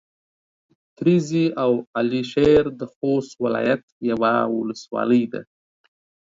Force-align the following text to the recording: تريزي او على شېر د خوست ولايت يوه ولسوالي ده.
تريزي 0.97 1.45
او 1.63 1.71
على 1.95 2.19
شېر 2.31 2.63
د 2.79 2.81
خوست 2.93 3.31
ولايت 3.43 3.83
يوه 4.09 4.33
ولسوالي 4.57 5.23
ده. 5.33 5.41